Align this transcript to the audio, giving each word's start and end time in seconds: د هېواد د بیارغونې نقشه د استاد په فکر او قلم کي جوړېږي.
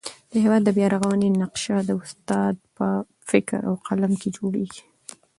د 0.31 0.33
هېواد 0.43 0.61
د 0.65 0.69
بیارغونې 0.77 1.27
نقشه 1.41 1.77
د 1.83 1.89
استاد 2.03 2.55
په 2.77 2.87
فکر 3.29 3.59
او 3.69 3.73
قلم 3.87 4.11
کي 4.21 4.29
جوړېږي. 4.37 4.83